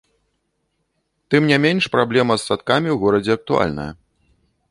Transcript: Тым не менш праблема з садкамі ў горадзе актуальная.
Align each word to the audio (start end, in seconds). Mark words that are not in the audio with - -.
Тым 1.33 1.43
не 1.51 1.57
менш 1.65 1.83
праблема 1.97 2.33
з 2.39 2.43
садкамі 2.49 2.89
ў 2.93 2.97
горадзе 3.05 3.31
актуальная. 3.39 3.89